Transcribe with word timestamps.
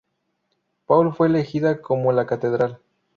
Paul 0.87 1.13
fue 1.13 1.27
elegida 1.27 1.79
como 1.79 2.11
la 2.11 2.25
catedral. 2.25 2.79